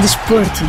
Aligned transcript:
Desporto. 0.00 0.62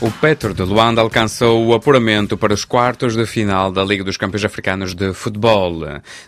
O 0.00 0.10
Petro 0.20 0.54
de 0.54 0.62
Luanda 0.62 1.00
alcançou 1.00 1.66
o 1.66 1.74
apuramento 1.74 2.36
para 2.36 2.54
os 2.54 2.64
quartos 2.64 3.16
de 3.16 3.26
final 3.26 3.72
da 3.72 3.84
Liga 3.84 4.04
dos 4.04 4.16
Campeões 4.16 4.44
Africanos 4.44 4.94
de 4.94 5.12
Futebol. 5.12 5.80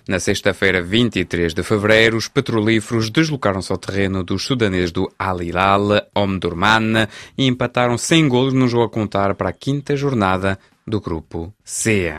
Na 0.09 0.19
sexta-feira, 0.19 0.83
23 0.83 1.55
de 1.55 1.63
fevereiro, 1.63 2.17
os 2.17 2.27
petrolíferos 2.27 3.11
deslocaram-se 3.11 3.71
ao 3.71 3.79
terreno 3.79 4.25
dos 4.25 4.45
sudaneses 4.45 4.91
do 4.91 5.09
Al 5.17 5.41
Hilal 5.41 6.09
Omdurman 6.15 7.07
e 7.39 7.47
empataram 7.47 7.97
sem 7.97 8.29
golos 8.29 8.53
no 8.53 8.67
jogo 8.67 8.85
a 8.85 8.91
contar 8.91 9.35
para 9.37 9.51
a 9.51 9.53
quinta 9.53 9.97
jornada 9.97 10.59
do 10.87 11.01
grupo 11.01 11.53
C. 11.65 12.13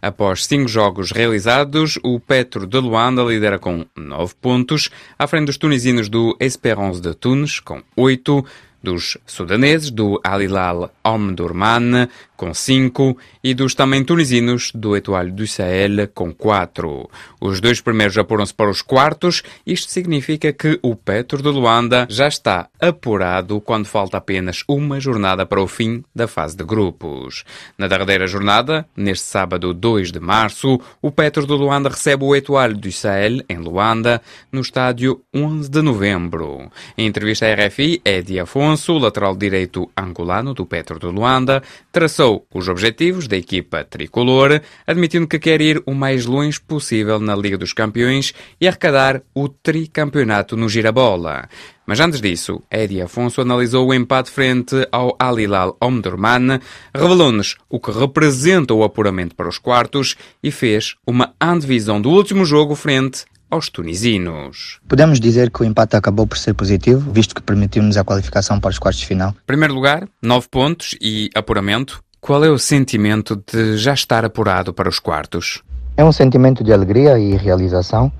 Após 0.00 0.46
cinco 0.46 0.68
jogos 0.68 1.10
realizados, 1.10 1.98
o 2.02 2.18
Petro 2.18 2.66
de 2.66 2.78
Luanda 2.78 3.22
lidera 3.22 3.58
com 3.58 3.84
nove 3.96 4.34
pontos, 4.40 4.90
à 5.18 5.26
frente 5.26 5.46
dos 5.46 5.58
tunisinos 5.58 6.08
do 6.08 6.36
Espérance 6.40 7.00
de 7.00 7.14
Tunis, 7.14 7.60
com 7.60 7.82
oito, 7.96 8.44
dos 8.86 9.18
sudaneses 9.26 9.90
do 9.90 10.20
Al 10.22 10.40
Hilal 10.40 10.92
Omdurman 11.02 12.08
com 12.36 12.52
5 12.52 13.16
e 13.42 13.54
dos 13.54 13.74
também 13.74 14.04
tunisinos 14.04 14.70
do 14.74 14.96
Etoile 14.96 15.32
du 15.32 15.46
Sahel 15.46 16.06
com 16.14 16.32
4. 16.32 17.08
Os 17.40 17.60
dois 17.60 17.80
primeiros 17.80 18.16
apuram-se 18.18 18.52
para 18.52 18.70
os 18.70 18.82
quartos. 18.82 19.42
Isto 19.66 19.90
significa 19.90 20.52
que 20.52 20.78
o 20.82 20.94
Petro 20.94 21.42
de 21.42 21.48
Luanda 21.48 22.06
já 22.10 22.28
está 22.28 22.68
apurado 22.78 23.60
quando 23.60 23.86
falta 23.86 24.18
apenas 24.18 24.62
uma 24.68 25.00
jornada 25.00 25.46
para 25.46 25.62
o 25.62 25.66
fim 25.66 26.04
da 26.14 26.28
fase 26.28 26.56
de 26.56 26.64
grupos. 26.64 27.44
Na 27.78 27.88
derradeira 27.88 28.26
jornada, 28.26 28.86
neste 28.96 29.26
sábado 29.26 29.72
2 29.72 30.12
de 30.12 30.20
março, 30.20 30.78
o 31.00 31.10
Petro 31.10 31.46
de 31.46 31.52
Luanda 31.52 31.88
recebe 31.88 32.24
o 32.24 32.36
Etoile 32.36 32.74
du 32.74 32.92
Sahel 32.92 33.42
em 33.48 33.58
Luanda, 33.58 34.20
no 34.52 34.60
estádio 34.60 35.22
11 35.34 35.70
de 35.70 35.82
novembro. 35.82 36.70
Em 36.98 37.06
entrevista 37.06 37.46
à 37.46 37.66
RFI, 37.66 38.02
Eddie 38.04 38.40
Afonso, 38.40 38.75
lateral 38.98 39.36
direito 39.36 39.90
angolano 39.96 40.54
do 40.54 40.66
Petro 40.66 40.98
de 40.98 41.06
Luanda, 41.06 41.62
traçou 41.90 42.46
os 42.54 42.68
objetivos 42.68 43.26
da 43.26 43.36
equipa 43.36 43.84
tricolor, 43.84 44.60
admitindo 44.86 45.26
que 45.26 45.38
quer 45.38 45.60
ir 45.60 45.82
o 45.86 45.94
mais 45.94 46.26
longe 46.26 46.60
possível 46.60 47.18
na 47.18 47.34
Liga 47.34 47.58
dos 47.58 47.72
Campeões 47.72 48.32
e 48.60 48.68
arrecadar 48.68 49.22
o 49.34 49.48
tricampeonato 49.48 50.56
no 50.56 50.68
Girabola. 50.68 51.48
Mas 51.86 52.00
antes 52.00 52.20
disso, 52.20 52.60
Eddie 52.70 53.02
Afonso 53.02 53.40
analisou 53.40 53.86
o 53.86 53.94
empate 53.94 54.30
frente 54.30 54.86
ao 54.90 55.14
Al 55.18 55.38
Hilal 55.38 55.76
Omdurman, 55.80 56.60
revelou-nos 56.92 57.56
o 57.70 57.78
que 57.78 57.92
representa 57.92 58.74
o 58.74 58.82
apuramento 58.82 59.36
para 59.36 59.48
os 59.48 59.58
quartos 59.58 60.16
e 60.42 60.50
fez 60.50 60.96
uma 61.06 61.32
antevisão 61.40 62.00
do 62.00 62.10
último 62.10 62.44
jogo 62.44 62.74
frente 62.74 63.24
aos 63.56 63.68
tunisinos. 63.68 64.78
Podemos 64.86 65.18
dizer 65.18 65.50
que 65.50 65.62
o 65.62 65.64
empate 65.64 65.96
acabou 65.96 66.26
por 66.26 66.38
ser 66.38 66.54
positivo, 66.54 67.10
visto 67.10 67.34
que 67.34 67.42
permitiu-nos 67.42 67.96
a 67.96 68.04
qualificação 68.04 68.60
para 68.60 68.70
os 68.70 68.78
quartos 68.78 69.00
de 69.00 69.06
final. 69.06 69.34
Primeiro 69.46 69.74
lugar, 69.74 70.06
nove 70.22 70.46
pontos 70.48 70.94
e 71.00 71.30
apuramento. 71.34 72.02
Qual 72.20 72.44
é 72.44 72.50
o 72.50 72.58
sentimento 72.58 73.42
de 73.50 73.76
já 73.76 73.94
estar 73.94 74.24
apurado 74.24 74.72
para 74.72 74.88
os 74.88 74.98
quartos? 74.98 75.62
É 75.96 76.04
um 76.04 76.12
sentimento 76.12 76.62
de 76.62 76.72
alegria 76.72 77.18
e 77.18 77.36
realização, 77.36 78.12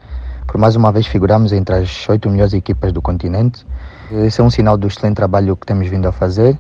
por 0.47 0.59
mais 0.59 0.77
uma 0.77 0.91
vez 0.91 1.07
figuramos 1.07 1.53
entre 1.53 1.75
as 1.75 2.09
oito 2.09 2.31
melhores 2.31 2.55
equipas 2.55 2.93
do 2.93 3.03
continente. 3.03 3.67
Esse 4.11 4.41
é 4.41 4.45
um 4.45 4.51
sinal 4.51 4.77
do 4.77 4.87
excelente 4.87 5.17
trabalho 5.17 5.57
que 5.57 5.67
temos 5.67 5.89
vindo 5.89 6.07
a 6.07 6.13
fazer 6.13 6.59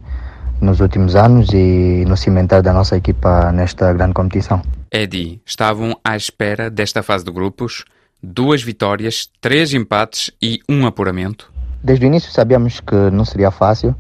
nos 0.60 0.80
últimos 0.80 1.14
anos 1.14 1.48
e 1.52 2.04
no 2.06 2.16
cimentar 2.16 2.62
da 2.62 2.72
nossa 2.72 2.96
equipa 2.96 3.52
nesta 3.52 3.92
grande 3.92 4.14
competição. 4.14 4.62
Eddie, 4.90 5.40
estavam 5.44 5.98
à 6.04 6.16
espera 6.16 6.70
desta 6.70 7.02
fase 7.02 7.24
de 7.24 7.30
grupos? 7.30 7.84
Duas 8.28 8.60
vitórias, 8.60 9.30
três 9.40 9.72
empates 9.72 10.32
e 10.42 10.58
um 10.68 10.84
apuramento? 10.84 11.52
Desde 11.80 12.04
o 12.04 12.08
início 12.08 12.32
sabíamos 12.32 12.80
que 12.80 12.96
não 13.12 13.24
seria 13.24 13.52
fácil, 13.52 13.94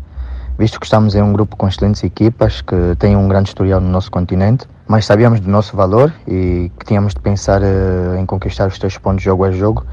visto 0.58 0.80
que 0.80 0.84
estamos 0.84 1.14
em 1.14 1.22
um 1.22 1.32
grupo 1.32 1.54
com 1.54 1.68
excelentes 1.68 2.02
equipas 2.02 2.60
que 2.60 2.74
têm 2.98 3.16
um 3.16 3.28
grande 3.28 3.50
historial 3.50 3.80
no 3.80 3.88
nosso 3.88 4.10
continente, 4.10 4.66
mas 4.88 5.04
sabíamos 5.06 5.38
do 5.38 5.48
nosso 5.48 5.76
valor 5.76 6.12
e 6.26 6.72
que 6.76 6.86
tínhamos 6.86 7.14
de 7.14 7.20
pensar 7.20 7.62
uh, 7.62 8.16
em 8.18 8.26
conquistar 8.26 8.66
os 8.66 8.76
três 8.80 8.98
pontos 8.98 9.22
jogo 9.22 9.44
a 9.44 9.52
jogo 9.52 9.86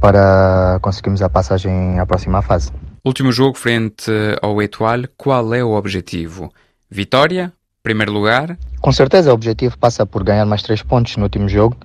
para 0.00 0.80
conseguirmos 0.82 1.22
a 1.22 1.28
passagem 1.28 2.00
à 2.00 2.04
próxima 2.04 2.42
fase. 2.42 2.72
Último 3.04 3.30
jogo 3.30 3.56
frente 3.56 4.10
ao 4.42 4.60
Etoile, 4.60 5.08
qual 5.16 5.54
é 5.54 5.62
o 5.62 5.70
objetivo? 5.70 6.52
Vitória? 6.90 7.52
Primeiro 7.84 8.10
lugar? 8.10 8.58
Com 8.80 8.90
certeza 8.90 9.30
o 9.30 9.34
objetivo 9.34 9.78
passa 9.78 10.04
por 10.04 10.24
ganhar 10.24 10.44
mais 10.44 10.60
três 10.60 10.82
pontos 10.82 11.16
no 11.16 11.22
último 11.22 11.48
jogo 11.48 11.76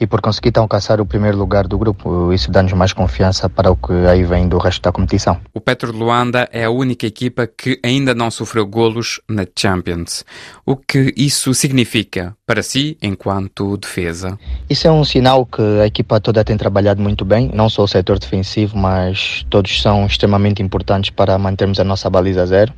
e 0.00 0.06
por 0.06 0.20
conseguir 0.20 0.48
então 0.48 0.62
alcançar 0.62 1.00
o 1.00 1.06
primeiro 1.06 1.36
lugar 1.36 1.66
do 1.66 1.78
grupo. 1.78 2.32
Isso 2.32 2.50
dá-nos 2.50 2.72
mais 2.72 2.92
confiança 2.92 3.48
para 3.48 3.70
o 3.70 3.76
que 3.76 3.92
aí 4.06 4.24
vem 4.24 4.48
do 4.48 4.58
resto 4.58 4.82
da 4.82 4.92
competição. 4.92 5.40
O 5.52 5.60
Petro 5.60 5.92
de 5.92 5.98
Luanda 5.98 6.48
é 6.52 6.64
a 6.64 6.70
única 6.70 7.06
equipa 7.06 7.46
que 7.46 7.78
ainda 7.84 8.14
não 8.14 8.30
sofreu 8.30 8.66
golos 8.66 9.20
na 9.28 9.46
Champions. 9.56 10.24
O 10.64 10.76
que 10.76 11.12
isso 11.16 11.52
significa 11.54 12.34
para 12.46 12.62
si 12.62 12.96
enquanto 13.02 13.76
defesa? 13.76 14.38
Isso 14.68 14.86
é 14.86 14.90
um 14.90 15.04
sinal 15.04 15.44
que 15.44 15.62
a 15.82 15.86
equipa 15.86 16.20
toda 16.20 16.44
tem 16.44 16.56
trabalhado 16.56 17.02
muito 17.02 17.24
bem, 17.24 17.50
não 17.52 17.68
só 17.68 17.82
o 17.82 17.88
setor 17.88 18.18
defensivo, 18.18 18.76
mas 18.76 19.44
todos 19.50 19.80
são 19.80 20.06
extremamente 20.06 20.62
importantes 20.62 21.10
para 21.10 21.38
mantermos 21.38 21.80
a 21.80 21.84
nossa 21.84 22.08
baliza 22.08 22.46
zero. 22.46 22.72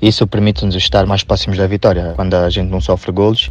Isso 0.00 0.26
permite-nos 0.26 0.76
estar 0.76 1.06
mais 1.06 1.24
próximos 1.24 1.58
da 1.58 1.66
vitória. 1.66 2.12
Quando 2.14 2.34
a 2.34 2.48
gente 2.48 2.70
não 2.70 2.80
sofre 2.80 3.10
golos, 3.10 3.50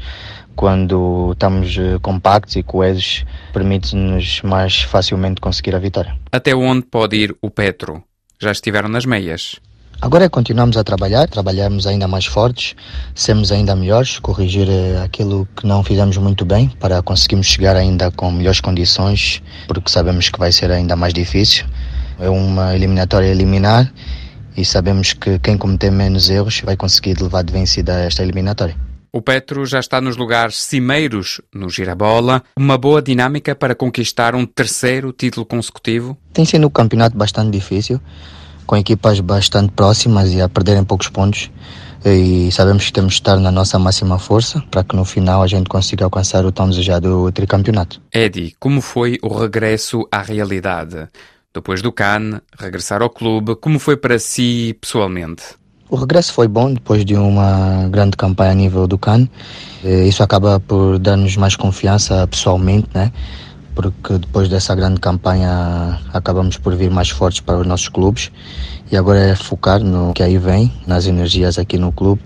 quando 0.57 1.31
estamos 1.34 1.78
eh, 1.78 2.00
compactos 2.01 2.56
e 2.56 2.63
coesos, 2.63 3.23
permite-nos 3.53 4.41
mais 4.41 4.81
facilmente 4.81 5.40
conseguir 5.40 5.75
a 5.75 5.79
vitória. 5.79 6.18
Até 6.31 6.53
onde 6.56 6.81
pode 6.81 7.16
ir 7.16 7.38
o 7.41 7.50
Petro? 7.50 8.03
Já 8.41 8.51
estiveram 8.51 8.90
nas 8.90 9.06
meias? 9.06 9.57
Agora 10.01 10.25
é 10.25 10.29
continuamos 10.29 10.75
a 10.75 10.84
trabalhar, 10.84 11.28
trabalharmos 11.28 11.85
ainda 11.85 12.07
mais 12.07 12.25
fortes, 12.25 12.75
sermos 13.13 13.51
ainda 13.51 13.75
melhores, 13.75 14.18
corrigir 14.19 14.68
eh, 14.68 15.00
aquilo 15.03 15.47
que 15.56 15.66
não 15.66 15.84
fizemos 15.84 16.18
muito 16.18 16.44
bem 16.44 16.69
para 16.79 17.03
conseguirmos 17.03 17.47
chegar 17.47 17.75
ainda 17.75 18.09
com 18.09 18.31
melhores 18.31 18.59
condições, 18.59 19.44
porque 19.68 19.91
sabemos 19.91 20.29
que 20.29 20.39
vai 20.39 20.51
ser 20.51 20.72
ainda 20.72 20.95
mais 20.95 21.13
difícil. 21.13 21.66
É 22.19 22.29
uma 22.29 22.75
eliminatória 22.75 23.28
eliminar 23.28 23.91
e 24.56 24.66
sabemos 24.66 25.13
que 25.13 25.38
quem 25.38 25.56
cometer 25.56 25.91
menos 25.91 26.31
erros 26.31 26.62
vai 26.66 26.75
conseguir 26.75 27.22
levar 27.22 27.44
de 27.44 27.53
vencida 27.53 27.94
esta 28.00 28.24
eliminatória. 28.24 28.87
O 29.17 29.22
Petro 29.23 29.66
já 29.66 29.79
está 29.79 30.00
nos 30.00 30.16
lugares 30.16 30.57
cimeiros 30.61 31.41
no 31.51 31.72
Girabola, 31.72 32.44
uma 32.55 32.78
boa 32.78 33.01
dinâmica 33.01 33.55
para 33.55 33.73
conquistar 33.73 34.35
um 34.35 34.45
terceiro 34.45 35.11
título 35.11 35.44
consecutivo? 35.44 36.16
Tem 36.31 36.45
sido 36.45 36.67
um 36.67 36.69
campeonato 36.69 37.17
bastante 37.17 37.50
difícil, 37.50 38.00
com 38.67 38.77
equipas 38.77 39.19
bastante 39.19 39.72
próximas 39.72 40.31
e 40.35 40.39
a 40.39 40.47
perderem 40.47 40.83
poucos 40.83 41.09
pontos. 41.09 41.50
E 42.06 42.51
sabemos 42.51 42.85
que 42.85 42.94
temos 42.94 43.13
de 43.13 43.22
estar 43.22 43.38
na 43.38 43.51
nossa 43.51 43.79
máxima 43.79 44.19
força 44.19 44.63
para 44.69 44.83
que 44.83 44.95
no 44.95 45.03
final 45.03 45.41
a 45.41 45.47
gente 45.47 45.67
consiga 45.67 46.06
alcançar 46.06 46.45
o 46.45 46.51
tão 46.51 46.69
desejado 46.69 47.31
tricampeonato. 47.31 48.00
Eddie, 48.13 48.53
como 48.59 48.81
foi 48.81 49.17
o 49.23 49.35
regresso 49.35 50.07
à 50.11 50.22
realidade? 50.22 51.07
Depois 51.51 51.81
do 51.81 51.91
Cannes, 51.91 52.39
regressar 52.56 53.01
ao 53.01 53.09
clube, 53.09 53.56
como 53.56 53.79
foi 53.79 53.97
para 53.97 54.19
si 54.19 54.77
pessoalmente? 54.79 55.44
O 55.90 55.96
regresso 55.96 56.34
foi 56.34 56.50
bom 56.50 56.74
depois 56.74 57.06
de 57.06 57.16
uma 57.16 57.88
grande 57.90 58.18
campanha 58.18 58.52
a 58.52 58.56
nível 58.56 58.88
do 58.88 58.98
CAN. 58.98 59.28
Isso 59.84 60.22
acaba 60.22 60.59
por 60.59 61.00
dar-nos 61.00 61.38
mais 61.38 61.56
confiança 61.56 62.28
pessoalmente, 62.28 62.90
né? 62.94 63.12
porque 63.74 64.18
depois 64.18 64.50
dessa 64.50 64.74
grande 64.74 65.00
campanha 65.00 66.00
acabamos 66.12 66.58
por 66.58 66.75
vir 66.75 66.90
mais 66.90 67.12
fortes 67.12 67.42
para 67.42 67.59
os 67.59 67.68
nossos 67.68 67.88
clubes 67.88 68.31
e 68.92 68.98
agora 68.98 69.20
é 69.20 69.36
focar 69.36 69.80
no 69.80 70.14
que 70.14 70.24
aí 70.24 70.40
vem, 70.40 70.74
nas 70.88 71.06
energias 71.06 71.59
aqui 71.59 71.78
no 71.78 71.92
clube 71.92 72.19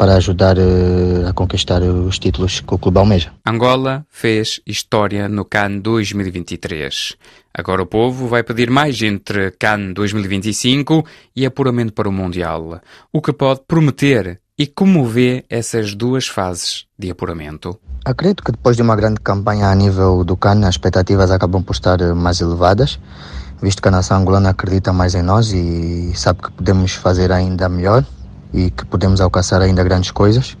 para 0.00 0.14
ajudar 0.14 0.56
uh, 0.56 1.28
a 1.28 1.32
conquistar 1.34 1.82
os 1.82 2.18
títulos 2.18 2.60
que 2.60 2.72
o 2.72 2.78
clube 2.78 2.96
almeja. 2.96 3.32
Angola 3.46 4.06
fez 4.08 4.58
história 4.66 5.28
no 5.28 5.44
CAN 5.44 5.76
2023. 5.76 7.16
Agora 7.52 7.82
o 7.82 7.86
povo 7.86 8.26
vai 8.26 8.42
pedir 8.42 8.70
mais 8.70 9.02
entre 9.02 9.50
CAN 9.50 9.92
2025 9.92 11.04
e 11.36 11.44
apuramento 11.44 11.92
para 11.92 12.08
o 12.08 12.12
Mundial. 12.12 12.80
O 13.12 13.20
que 13.20 13.30
pode 13.30 13.60
prometer 13.68 14.40
e 14.58 14.66
como 14.66 15.04
vê 15.04 15.44
essas 15.50 15.94
duas 15.94 16.26
fases 16.26 16.86
de 16.98 17.10
apuramento? 17.10 17.78
Acredito 18.02 18.42
que 18.42 18.52
depois 18.52 18.76
de 18.76 18.82
uma 18.82 18.96
grande 18.96 19.20
campanha 19.20 19.68
a 19.68 19.74
nível 19.74 20.24
do 20.24 20.34
CAN, 20.34 20.66
as 20.66 20.76
expectativas 20.76 21.30
acabam 21.30 21.62
por 21.62 21.74
estar 21.74 21.98
mais 22.14 22.40
elevadas, 22.40 22.98
visto 23.60 23.82
que 23.82 23.88
a 23.88 23.90
nação 23.90 24.16
angolana 24.16 24.48
acredita 24.48 24.94
mais 24.94 25.14
em 25.14 25.22
nós 25.22 25.52
e 25.52 26.10
sabe 26.16 26.40
que 26.40 26.52
podemos 26.52 26.94
fazer 26.94 27.30
ainda 27.30 27.68
melhor 27.68 28.02
e 28.52 28.70
que 28.70 28.84
podemos 28.84 29.20
alcançar 29.20 29.62
ainda 29.62 29.82
grandes 29.84 30.10
coisas. 30.10 30.56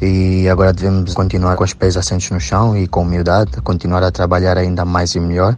E 0.00 0.48
agora 0.48 0.72
devemos 0.72 1.14
continuar 1.14 1.56
com 1.56 1.64
os 1.64 1.72
pés 1.72 1.96
assentos 1.96 2.30
no 2.30 2.40
chão 2.40 2.76
e 2.76 2.86
com 2.86 3.02
humildade, 3.02 3.60
continuar 3.62 4.02
a 4.02 4.10
trabalhar 4.10 4.58
ainda 4.58 4.84
mais 4.84 5.14
e 5.14 5.20
melhor 5.20 5.56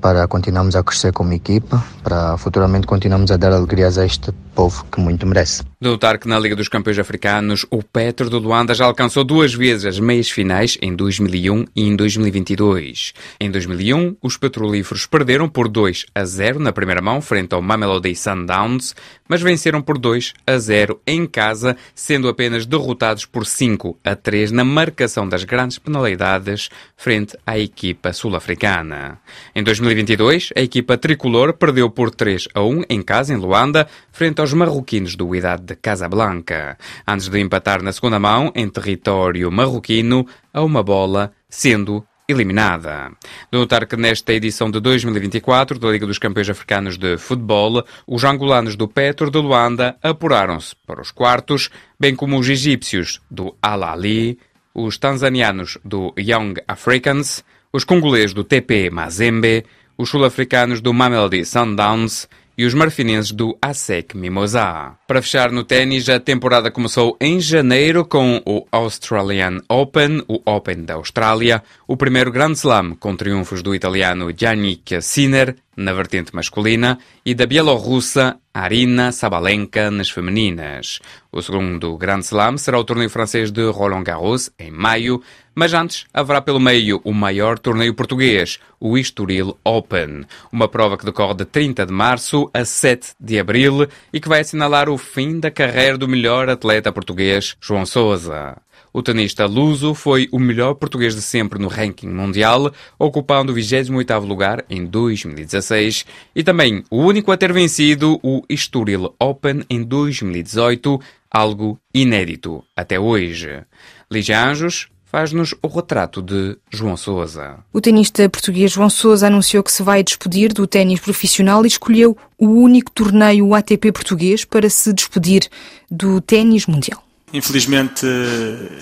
para 0.00 0.28
continuarmos 0.28 0.76
a 0.76 0.82
crescer 0.82 1.12
como 1.12 1.32
equipa, 1.32 1.82
para 2.02 2.36
futuramente 2.36 2.86
continuarmos 2.86 3.30
a 3.30 3.38
dar 3.38 3.52
alegrias 3.52 3.96
a 3.96 4.04
este 4.04 4.32
povo 4.54 4.84
que 4.92 5.00
muito 5.00 5.26
merece. 5.26 5.62
De 5.84 5.90
notar 5.90 6.16
que 6.16 6.26
na 6.26 6.38
Liga 6.38 6.56
dos 6.56 6.66
Campeões 6.66 6.98
Africanos, 6.98 7.66
o 7.70 7.82
Petro 7.82 8.30
do 8.30 8.38
Luanda 8.38 8.72
já 8.72 8.86
alcançou 8.86 9.22
duas 9.22 9.52
vezes 9.52 9.84
as 9.84 10.00
meias 10.00 10.30
finais 10.30 10.78
em 10.80 10.96
2001 10.96 11.66
e 11.76 11.82
em 11.82 11.94
2022. 11.94 13.12
Em 13.38 13.50
2001, 13.50 14.16
os 14.22 14.38
petrolíferos 14.38 15.04
perderam 15.04 15.46
por 15.46 15.68
2 15.68 16.06
a 16.14 16.24
0 16.24 16.58
na 16.58 16.72
primeira 16.72 17.02
mão 17.02 17.20
frente 17.20 17.54
ao 17.54 17.60
Mamelodi 17.60 18.16
Sundowns, 18.16 18.94
mas 19.28 19.42
venceram 19.42 19.82
por 19.82 19.98
2 19.98 20.32
a 20.46 20.56
0 20.56 21.02
em 21.06 21.26
casa, 21.26 21.76
sendo 21.94 22.28
apenas 22.28 22.64
derrotados 22.64 23.26
por 23.26 23.44
5 23.44 23.98
a 24.02 24.16
3 24.16 24.52
na 24.52 24.64
marcação 24.64 25.28
das 25.28 25.44
grandes 25.44 25.78
penalidades 25.78 26.70
frente 26.96 27.36
à 27.46 27.58
equipa 27.58 28.14
sul-africana. 28.14 29.18
Em 29.54 29.62
2022, 29.62 30.50
a 30.56 30.62
equipa 30.62 30.96
tricolor 30.96 31.52
perdeu 31.52 31.90
por 31.90 32.10
3 32.10 32.48
a 32.54 32.62
1 32.62 32.84
em 32.88 33.02
casa 33.02 33.34
em 33.34 33.36
Luanda, 33.36 33.86
frente 34.10 34.40
aos 34.40 34.54
marroquinos 34.54 35.14
do 35.14 35.34
Idade 35.34 35.64
de 35.64 35.73
Casablanca, 35.74 36.78
antes 37.06 37.28
de 37.28 37.40
empatar 37.40 37.82
na 37.82 37.92
segunda 37.92 38.18
mão 38.18 38.52
em 38.54 38.68
território 38.68 39.50
marroquino 39.50 40.26
a 40.52 40.62
uma 40.62 40.82
bola, 40.82 41.32
sendo 41.48 42.04
eliminada. 42.28 43.12
De 43.52 43.58
notar 43.58 43.86
que 43.86 43.96
nesta 43.96 44.32
edição 44.32 44.70
de 44.70 44.80
2024 44.80 45.78
da 45.78 45.90
Liga 45.90 46.06
dos 46.06 46.18
Campeões 46.18 46.48
Africanos 46.48 46.96
de 46.96 47.18
Futebol, 47.18 47.84
os 48.06 48.24
angolanos 48.24 48.76
do 48.76 48.88
Petro 48.88 49.30
de 49.30 49.38
Luanda 49.38 49.96
apuraram-se 50.02 50.74
para 50.86 51.02
os 51.02 51.10
quartos, 51.10 51.70
bem 52.00 52.14
como 52.16 52.38
os 52.38 52.48
egípcios 52.48 53.20
do 53.30 53.54
Al-Ali, 53.62 54.38
os 54.74 54.98
tanzanianos 54.98 55.78
do 55.84 56.14
Young 56.18 56.54
Africans, 56.66 57.44
os 57.72 57.84
congoleses 57.84 58.32
do 58.32 58.42
TP 58.42 58.90
Mazembe, 58.90 59.64
os 59.96 60.08
sul-africanos 60.08 60.80
do 60.80 60.92
Mamelodi 60.92 61.44
Sundowns 61.44 62.28
e 62.56 62.64
os 62.64 62.74
marfinenses 62.74 63.32
do 63.32 63.56
ASEC 63.60 64.16
Mimosa. 64.16 64.94
Para 65.06 65.22
fechar 65.22 65.50
no 65.50 65.64
ténis, 65.64 66.08
a 66.08 66.20
temporada 66.20 66.70
começou 66.70 67.16
em 67.20 67.40
janeiro 67.40 68.04
com 68.04 68.40
o 68.46 68.66
Australian 68.70 69.60
Open, 69.68 70.22
o 70.28 70.40
Open 70.44 70.84
da 70.84 70.94
Austrália, 70.94 71.62
o 71.86 71.96
primeiro 71.96 72.30
Grand 72.30 72.52
Slam 72.52 72.94
com 72.94 73.16
triunfos 73.16 73.62
do 73.62 73.74
italiano 73.74 74.30
Yannick 74.30 75.00
Sinner 75.02 75.56
na 75.76 75.92
vertente 75.92 76.34
masculina 76.34 76.98
e 77.24 77.34
da 77.34 77.46
bielorrussa 77.46 78.38
Arina 78.52 79.10
Sabalenka 79.10 79.90
nas 79.90 80.10
femininas. 80.10 81.00
O 81.32 81.42
segundo 81.42 81.96
Grand 81.96 82.20
Slam 82.20 82.56
será 82.56 82.78
o 82.78 82.84
torneio 82.84 83.10
francês 83.10 83.50
de 83.50 83.68
Roland 83.68 84.04
Garros 84.04 84.50
em 84.58 84.70
maio, 84.70 85.20
mas 85.54 85.74
antes 85.74 86.06
haverá 86.14 86.40
pelo 86.40 86.60
meio 86.60 87.00
o 87.04 87.12
maior 87.12 87.58
torneio 87.58 87.94
português, 87.94 88.60
o 88.78 88.96
Estoril 88.96 89.58
Open, 89.64 90.24
uma 90.52 90.68
prova 90.68 90.96
que 90.96 91.04
decorre 91.04 91.34
de 91.34 91.44
30 91.44 91.86
de 91.86 91.92
março 91.92 92.48
a 92.54 92.64
7 92.64 93.14
de 93.18 93.38
abril 93.38 93.88
e 94.12 94.20
que 94.20 94.28
vai 94.28 94.40
assinalar 94.40 94.88
o 94.88 94.96
fim 94.96 95.40
da 95.40 95.50
carreira 95.50 95.98
do 95.98 96.08
melhor 96.08 96.48
atleta 96.48 96.92
português, 96.92 97.56
João 97.60 97.84
Sousa. 97.84 98.56
O 98.92 99.02
tenista 99.02 99.46
luso 99.46 99.94
foi 99.94 100.28
o 100.30 100.38
melhor 100.38 100.74
português 100.74 101.14
de 101.14 101.22
sempre 101.22 101.58
no 101.58 101.68
ranking 101.68 102.08
mundial, 102.08 102.72
ocupando 102.98 103.52
o 103.52 103.54
28º 103.56 104.26
lugar 104.26 104.64
em 104.70 104.84
2016 104.84 106.06
e 106.34 106.42
também 106.42 106.84
o 106.90 106.98
único 106.98 107.32
a 107.32 107.36
ter 107.36 107.52
vencido 107.52 108.18
o 108.22 108.42
Estoril 108.48 109.14
Open 109.18 109.62
em 109.68 109.82
2018, 109.82 111.00
algo 111.30 111.78
inédito 111.92 112.62
até 112.76 112.98
hoje. 112.98 113.62
Lígia 114.10 114.48
Anjos 114.48 114.88
faz-nos 115.14 115.54
o 115.62 115.68
retrato 115.68 116.20
de 116.20 116.58
João 116.72 116.96
Sousa. 116.96 117.58
O 117.72 117.80
tenista 117.80 118.28
português 118.28 118.72
João 118.72 118.90
Sousa 118.90 119.28
anunciou 119.28 119.62
que 119.62 119.70
se 119.70 119.80
vai 119.80 120.02
despedir 120.02 120.52
do 120.52 120.66
ténis 120.66 120.98
profissional 120.98 121.64
e 121.64 121.68
escolheu 121.68 122.16
o 122.36 122.48
único 122.48 122.90
torneio 122.90 123.54
ATP 123.54 123.92
português 123.92 124.44
para 124.44 124.68
se 124.68 124.92
despedir 124.92 125.48
do 125.88 126.20
ténis 126.20 126.66
mundial. 126.66 127.03
Infelizmente, 127.34 128.06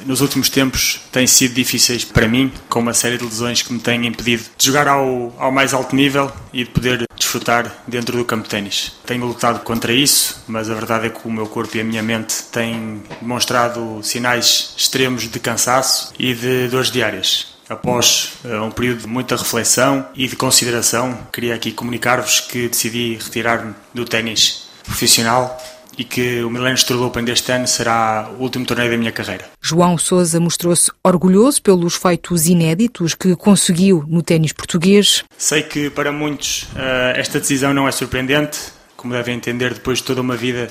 nos 0.05 0.21
últimos 0.21 0.51
tempos 0.51 1.01
têm 1.11 1.27
sido 1.27 1.55
difíceis 1.55 2.05
para 2.05 2.29
mim, 2.29 2.53
com 2.69 2.81
uma 2.81 2.93
série 2.93 3.17
de 3.17 3.25
lesões 3.25 3.63
que 3.63 3.73
me 3.73 3.81
têm 3.81 4.07
impedido 4.07 4.45
de 4.59 4.67
jogar 4.67 4.87
ao, 4.87 5.35
ao 5.39 5.51
mais 5.51 5.73
alto 5.73 5.97
nível 5.97 6.31
e 6.53 6.63
de 6.63 6.71
poder 6.71 7.07
desfrutar 7.17 7.83
dentro 7.89 8.19
do 8.19 8.27
campo 8.27 8.43
de 8.45 8.51
ténis. 8.51 8.93
Tenho 9.07 9.25
lutado 9.25 9.61
contra 9.61 9.91
isso, 9.91 10.45
mas 10.47 10.69
a 10.69 10.75
verdade 10.75 11.07
é 11.07 11.09
que 11.09 11.27
o 11.27 11.33
meu 11.33 11.47
corpo 11.47 11.75
e 11.79 11.81
a 11.81 11.85
minha 11.85 12.03
mente 12.03 12.43
têm 12.53 13.03
demonstrado 13.23 14.01
sinais 14.03 14.75
extremos 14.77 15.31
de 15.31 15.41
cansaço 15.41 16.13
e 16.19 16.35
de 16.35 16.69
dores 16.69 16.91
diárias. 16.91 17.55
Após 17.71 18.35
uh, 18.45 18.65
um 18.65 18.71
período 18.71 19.03
de 19.03 19.07
muita 19.07 19.35
reflexão 19.35 20.07
e 20.15 20.29
de 20.29 20.37
consideração, 20.37 21.19
queria 21.33 21.55
aqui 21.55 21.73
comunicar-vos 21.73 22.41
que 22.41 22.69
decidi 22.69 23.17
retirar-me 23.19 23.73
do 23.95 24.05
ténis 24.05 24.69
profissional 24.85 25.59
e 25.97 26.05
que 26.05 26.43
o 26.43 26.51
Millennium 26.51 26.83
Tour 26.87 27.03
Open 27.03 27.25
deste 27.25 27.53
ano 27.53 27.67
será 27.67 28.31
o 28.39 28.43
último 28.43 28.65
torneio 28.65 28.91
da 28.91 28.97
minha 28.97 29.13
carreira. 29.13 29.45
João 29.61 29.99
Sousa 29.99 30.41
mostrou-se 30.41 30.91
orgulhoso 31.05 31.61
pelos 31.63 31.95
feitos 31.95 32.47
inéditos 32.47 33.15
que 33.15 33.35
conseguiu 33.37 34.05
no 34.09 34.23
ténis 34.23 34.53
português. 34.53 35.25
Sei 35.37 35.63
que 35.63 35.91
para 35.91 36.13
muitos 36.13 36.65
uh, 36.75 37.17
esta 37.17 37.39
decisão 37.39 37.75
não 37.75 37.87
é 37.87 37.93
surpreendente, 37.93 38.59
como 38.97 39.13
devem 39.13 39.37
entender 39.37 39.75
depois 39.75 39.99
de 39.99 40.05
toda 40.05 40.21
uma 40.21 40.37
vida 40.37 40.71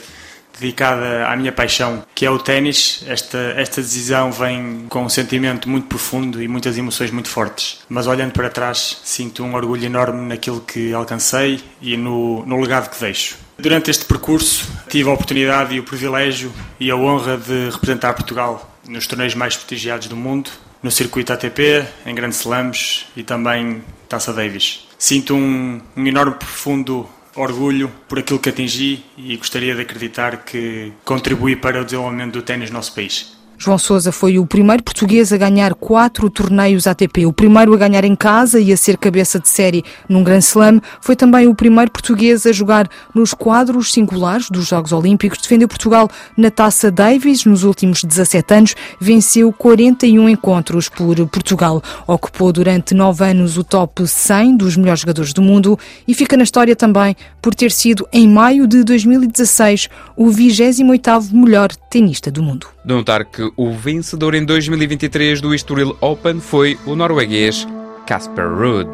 dedicada 0.61 1.27
à 1.27 1.35
minha 1.35 1.51
paixão, 1.51 2.03
que 2.13 2.25
é 2.25 2.29
o 2.29 2.37
ténis. 2.37 3.03
Esta, 3.07 3.37
esta 3.57 3.81
decisão 3.81 4.31
vem 4.31 4.85
com 4.87 5.03
um 5.03 5.09
sentimento 5.09 5.67
muito 5.67 5.87
profundo 5.87 6.41
e 6.41 6.47
muitas 6.47 6.77
emoções 6.77 7.09
muito 7.09 7.27
fortes. 7.27 7.79
Mas 7.89 8.05
olhando 8.05 8.31
para 8.31 8.49
trás, 8.49 9.01
sinto 9.03 9.43
um 9.43 9.55
orgulho 9.55 9.83
enorme 9.83 10.27
naquilo 10.27 10.61
que 10.61 10.93
alcancei 10.93 11.61
e 11.81 11.97
no, 11.97 12.45
no 12.45 12.61
legado 12.61 12.89
que 12.89 12.99
deixo. 12.99 13.35
Durante 13.57 13.91
este 13.91 14.05
percurso, 14.05 14.67
tive 14.87 15.09
a 15.09 15.13
oportunidade 15.13 15.75
e 15.75 15.79
o 15.79 15.83
privilégio 15.83 16.51
e 16.79 16.89
a 16.89 16.95
honra 16.95 17.37
de 17.37 17.69
representar 17.69 18.13
Portugal 18.13 18.67
nos 18.87 19.07
torneios 19.07 19.35
mais 19.35 19.55
prestigiados 19.55 20.07
do 20.07 20.15
mundo, 20.15 20.49
no 20.81 20.89
circuito 20.89 21.31
ATP, 21.31 21.85
em 22.05 22.15
Grand 22.15 22.29
Slams 22.29 23.05
e 23.15 23.23
também 23.23 23.83
Taça 24.09 24.33
Davis. 24.33 24.87
Sinto 24.97 25.35
um, 25.35 25.79
um 25.95 26.07
enorme, 26.07 26.35
profundo 26.35 27.07
orgulho 27.35 27.89
por 28.07 28.19
aquilo 28.19 28.39
que 28.39 28.49
atingi 28.49 29.03
e 29.17 29.37
gostaria 29.37 29.75
de 29.75 29.81
acreditar 29.81 30.43
que 30.43 30.91
contribuí 31.03 31.55
para 31.55 31.81
o 31.81 31.85
desenvolvimento 31.85 32.33
do 32.33 32.41
ténis 32.41 32.69
no 32.69 32.77
nosso 32.77 32.93
país. 32.93 33.40
João 33.63 33.77
Sousa 33.77 34.11
foi 34.11 34.39
o 34.39 34.45
primeiro 34.47 34.81
português 34.81 35.31
a 35.31 35.37
ganhar 35.37 35.75
quatro 35.75 36.31
torneios 36.31 36.87
ATP. 36.87 37.27
O 37.27 37.31
primeiro 37.31 37.75
a 37.75 37.77
ganhar 37.77 38.03
em 38.03 38.15
casa 38.15 38.59
e 38.59 38.73
a 38.73 38.77
ser 38.77 38.97
cabeça 38.97 39.39
de 39.39 39.47
série 39.47 39.83
num 40.09 40.23
Grand 40.23 40.39
Slam. 40.39 40.81
Foi 40.99 41.15
também 41.15 41.47
o 41.47 41.53
primeiro 41.53 41.91
português 41.91 42.47
a 42.47 42.51
jogar 42.51 42.89
nos 43.13 43.35
quadros 43.35 43.93
singulares 43.93 44.49
dos 44.49 44.65
Jogos 44.67 44.91
Olímpicos. 44.91 45.37
Defendeu 45.37 45.67
Portugal 45.67 46.09
na 46.35 46.49
Taça 46.49 46.89
Davis 46.89 47.45
nos 47.45 47.63
últimos 47.63 48.03
17 48.03 48.51
anos. 48.51 48.75
Venceu 48.99 49.53
41 49.53 50.27
encontros 50.27 50.89
por 50.89 51.15
Portugal. 51.27 51.83
Ocupou 52.07 52.51
durante 52.51 52.95
nove 52.95 53.23
anos 53.23 53.59
o 53.59 53.63
top 53.63 54.07
100 54.07 54.57
dos 54.57 54.75
melhores 54.75 55.01
jogadores 55.01 55.33
do 55.33 55.41
mundo 55.43 55.77
e 56.07 56.15
fica 56.15 56.35
na 56.35 56.43
história 56.43 56.75
também 56.75 57.15
por 57.39 57.53
ter 57.53 57.71
sido, 57.71 58.07
em 58.11 58.27
maio 58.27 58.65
de 58.65 58.83
2016, 58.83 59.87
o 60.15 60.31
28º 60.31 61.31
melhor 61.31 61.69
tenista 61.91 62.31
do 62.31 62.41
mundo. 62.41 62.67
De 62.83 62.93
notar 62.93 63.25
que 63.25 63.50
o 63.55 63.71
vencedor 63.71 64.35
em 64.35 64.43
2023 64.43 65.41
do 65.41 65.53
Estoril 65.53 65.95
Open 66.01 66.39
foi 66.39 66.77
o 66.85 66.95
norueguês 66.95 67.67
Casper 68.07 68.47
Ruud. 68.47 68.89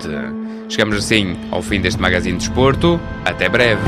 Chegamos 0.69 0.97
assim 0.97 1.37
ao 1.51 1.61
fim 1.61 1.79
deste 1.79 1.99
Magazine 1.99 2.37
de 2.37 2.47
Desporto. 2.47 2.99
Até 3.25 3.47
breve. 3.49 3.81